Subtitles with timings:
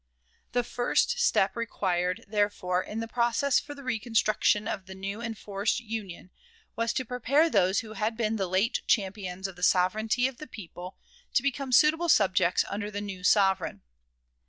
[0.53, 5.37] The first step required, therefore, in the process for the reconstruction of the new and
[5.37, 6.31] forced Union,
[6.75, 10.47] was to prepare those who had been the late champions of the sovereignty of the
[10.47, 10.97] people
[11.35, 13.83] to become suitable subjects under the new sovereign.